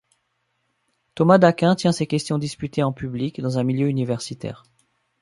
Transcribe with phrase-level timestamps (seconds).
[1.13, 4.63] Thomas d'Aquin tient ses questions disputées en public, dans un milieu universitaire.